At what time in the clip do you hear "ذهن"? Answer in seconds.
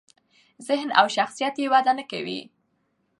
0.67-0.89